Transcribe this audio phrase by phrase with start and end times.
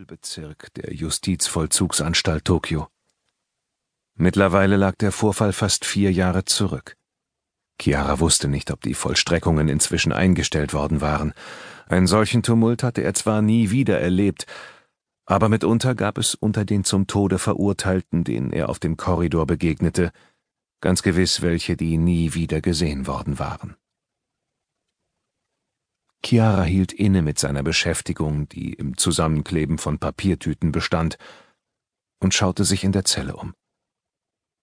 [0.00, 2.88] Nullbezirk der Justizvollzugsanstalt Tokio.
[4.14, 6.96] Mittlerweile lag der Vorfall fast vier Jahre zurück.
[7.78, 11.34] Chiara wusste nicht, ob die Vollstreckungen inzwischen eingestellt worden waren.
[11.86, 14.46] Einen solchen Tumult hatte er zwar nie wieder erlebt,
[15.26, 20.12] aber mitunter gab es unter den zum Tode Verurteilten, denen er auf dem Korridor begegnete,
[20.80, 23.76] ganz gewiss welche, die nie wieder gesehen worden waren.
[26.24, 31.16] Chiara hielt inne mit seiner Beschäftigung, die im Zusammenkleben von Papiertüten bestand,
[32.22, 33.54] und schaute sich in der Zelle um.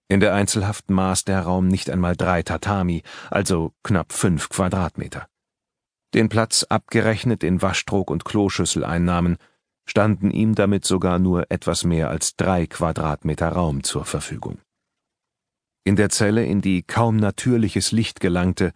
[0.10, 5.28] In der Einzelhaft maß der Raum nicht einmal drei Tatami, also knapp fünf Quadratmeter.
[6.14, 9.38] Den Platz abgerechnet in Waschtrog und Kloschüssel einnahmen,
[9.86, 14.60] standen ihm damit sogar nur etwas mehr als drei Quadratmeter Raum zur Verfügung.
[15.84, 18.74] In der Zelle, in die kaum natürliches Licht gelangte,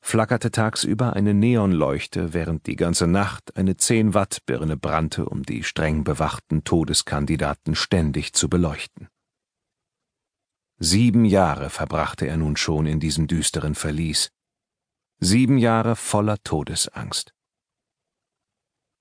[0.00, 6.64] flackerte tagsüber eine Neonleuchte, während die ganze Nacht eine 10-Watt-Birne brannte, um die streng bewachten
[6.64, 9.08] Todeskandidaten ständig zu beleuchten.
[10.78, 14.30] Sieben Jahre verbrachte er nun schon in diesem düsteren Verlies.
[15.18, 17.34] Sieben Jahre voller Todesangst.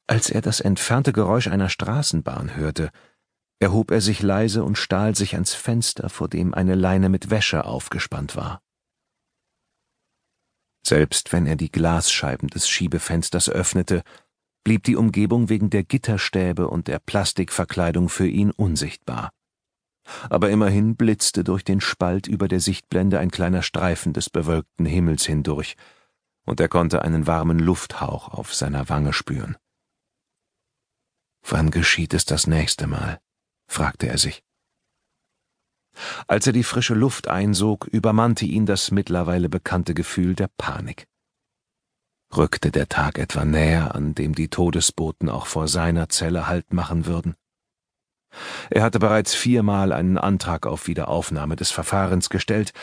[0.05, 2.92] Als er das entfernte Geräusch einer Straßenbahn hörte,
[3.59, 7.64] erhob er sich leise und stahl sich ans Fenster, vor dem eine Leine mit Wäsche
[7.64, 8.61] aufgespannt war.
[10.85, 14.03] Selbst wenn er die Glasscheiben des Schiebefensters öffnete,
[14.63, 19.31] blieb die Umgebung wegen der Gitterstäbe und der Plastikverkleidung für ihn unsichtbar.
[20.30, 25.25] Aber immerhin blitzte durch den Spalt über der Sichtblende ein kleiner Streifen des bewölkten Himmels
[25.25, 25.75] hindurch,
[26.45, 29.55] und er konnte einen warmen Lufthauch auf seiner Wange spüren.
[31.47, 33.19] Wann geschieht es das nächste Mal?
[33.67, 34.43] fragte er sich.
[36.28, 41.08] Als er die frische Luft einsog, übermannte ihn das mittlerweile bekannte Gefühl der Panik.
[42.36, 47.05] Rückte der Tag etwa näher, an dem die Todesboten auch vor seiner Zelle Halt machen
[47.05, 47.36] würden?
[48.70, 52.73] Er hatte bereits viermal einen Antrag auf Wiederaufnahme des Verfahrens gestellt,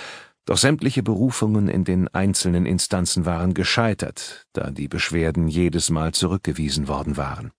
[0.45, 6.89] doch sämtliche Berufungen in den einzelnen Instanzen waren gescheitert, da die Beschwerden jedes Mal zurückgewiesen
[6.89, 7.53] worden waren.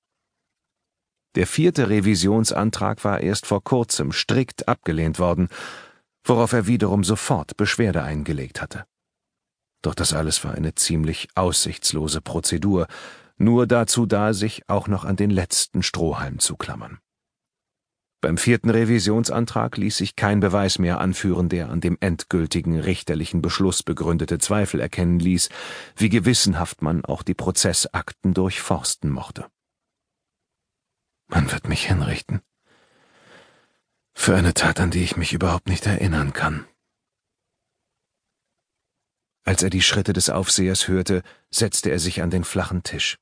[1.37, 5.49] Der vierte Revisionsantrag war erst vor kurzem strikt abgelehnt worden,
[6.23, 8.85] worauf er wiederum sofort Beschwerde eingelegt hatte.
[9.83, 12.87] Doch das alles war eine ziemlich aussichtslose Prozedur,
[13.37, 16.97] nur dazu da, sich auch noch an den letzten Strohhalm zu klammern.
[18.19, 23.83] Beim vierten Revisionsantrag ließ sich kein Beweis mehr anführen, der an dem endgültigen richterlichen Beschluss
[23.83, 25.49] begründete Zweifel erkennen ließ,
[25.97, 29.45] wie gewissenhaft man auch die Prozessakten durchforsten mochte.
[31.27, 32.41] Man wird mich hinrichten.
[34.13, 36.65] Für eine Tat, an die ich mich überhaupt nicht erinnern kann.
[39.43, 43.17] Als er die Schritte des Aufsehers hörte, setzte er sich an den flachen Tisch.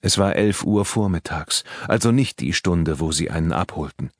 [0.00, 4.10] Es war elf Uhr vormittags, also nicht die Stunde, wo sie einen abholten.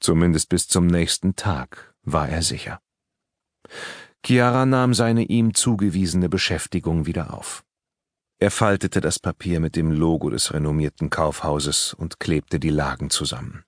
[0.00, 2.80] Zumindest bis zum nächsten Tag war er sicher.
[4.24, 7.64] Chiara nahm seine ihm zugewiesene Beschäftigung wieder auf.
[8.42, 13.64] Er faltete das Papier mit dem Logo des renommierten Kaufhauses und klebte die Lagen zusammen.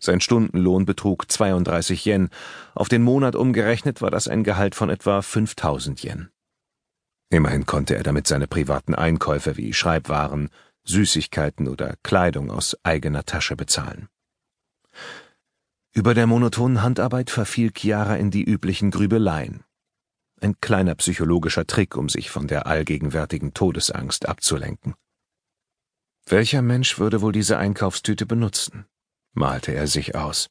[0.00, 2.28] Sein Stundenlohn betrug 32 Yen,
[2.74, 6.30] auf den Monat umgerechnet war das ein Gehalt von etwa 5000 Yen.
[7.30, 10.50] Immerhin konnte er damit seine privaten Einkäufe wie Schreibwaren,
[10.82, 14.08] Süßigkeiten oder Kleidung aus eigener Tasche bezahlen.
[15.92, 19.62] Über der monotonen Handarbeit verfiel Chiara in die üblichen Grübeleien
[20.40, 24.94] ein kleiner psychologischer Trick, um sich von der allgegenwärtigen Todesangst abzulenken.
[26.26, 28.86] Welcher Mensch würde wohl diese Einkaufstüte benutzen?
[29.34, 30.48] malte er sich aus.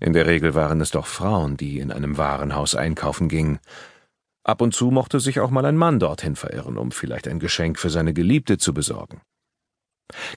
[0.00, 3.58] In der Regel waren es doch Frauen, die in einem Warenhaus einkaufen gingen.
[4.44, 7.78] Ab und zu mochte sich auch mal ein Mann dorthin verirren, um vielleicht ein Geschenk
[7.78, 9.20] für seine Geliebte zu besorgen.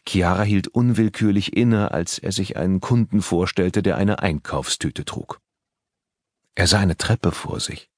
[0.07, 5.39] Chiara hielt unwillkürlich inne, als er sich einen Kunden vorstellte, der eine Einkaufstüte trug.
[6.53, 7.89] Er sah eine Treppe vor sich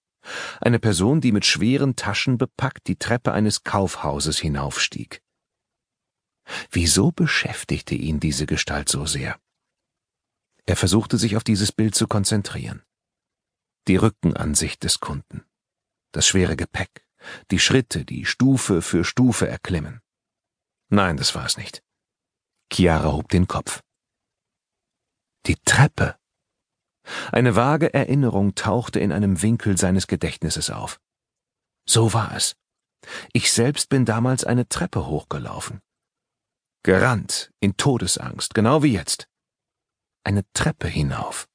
[0.61, 5.21] eine Person, die mit schweren Taschen bepackt die Treppe eines Kaufhauses hinaufstieg.
[6.71, 9.40] Wieso beschäftigte ihn diese Gestalt so sehr?
[10.66, 12.84] Er versuchte sich auf dieses Bild zu konzentrieren.
[13.87, 15.46] Die Rückenansicht des Kunden,
[16.11, 17.07] das schwere Gepäck,
[17.52, 20.02] die Schritte, die Stufe für Stufe erklimmen.
[20.90, 21.84] Nein, das war es nicht.
[22.72, 23.81] Chiara hob den Kopf.
[25.46, 26.17] Die Treppe
[27.32, 31.00] eine vage Erinnerung tauchte in einem Winkel seines Gedächtnisses auf.
[31.85, 32.56] So war es.
[33.34, 35.82] Ich selbst bin damals eine Treppe hochgelaufen.
[36.84, 39.28] Gerannt, in Todesangst, genau wie jetzt.
[40.24, 41.47] Eine Treppe hinauf.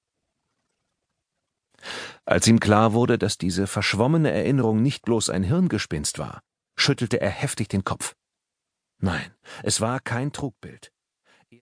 [2.25, 6.43] Als ihm klar wurde, dass diese verschwommene Erinnerung nicht bloß ein Hirngespinst war,
[6.77, 8.15] schüttelte er heftig den Kopf.
[8.99, 10.93] Nein, es war kein Trugbild.